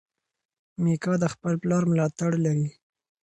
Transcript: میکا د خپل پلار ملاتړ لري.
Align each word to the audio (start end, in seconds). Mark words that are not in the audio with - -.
میکا 0.83 1.13
د 1.21 1.25
خپل 1.33 1.53
پلار 1.61 1.83
ملاتړ 1.91 2.31
لري. 2.45 2.67